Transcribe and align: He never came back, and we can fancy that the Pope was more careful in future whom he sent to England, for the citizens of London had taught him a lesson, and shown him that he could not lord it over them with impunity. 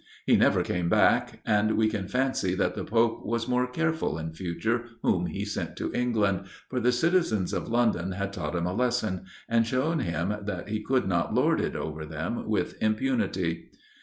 He 0.25 0.35
never 0.35 0.63
came 0.63 0.89
back, 0.89 1.41
and 1.45 1.77
we 1.77 1.87
can 1.87 2.07
fancy 2.07 2.55
that 2.55 2.73
the 2.73 2.83
Pope 2.83 3.23
was 3.23 3.47
more 3.47 3.67
careful 3.67 4.17
in 4.17 4.33
future 4.33 4.85
whom 5.03 5.27
he 5.27 5.45
sent 5.45 5.75
to 5.75 5.93
England, 5.93 6.47
for 6.71 6.79
the 6.79 6.91
citizens 6.91 7.53
of 7.53 7.69
London 7.69 8.13
had 8.13 8.33
taught 8.33 8.55
him 8.55 8.65
a 8.65 8.73
lesson, 8.73 9.25
and 9.47 9.67
shown 9.67 9.99
him 9.99 10.33
that 10.41 10.69
he 10.69 10.81
could 10.81 11.07
not 11.07 11.35
lord 11.35 11.61
it 11.61 11.75
over 11.75 12.03
them 12.07 12.47
with 12.49 12.81
impunity. 12.81 13.69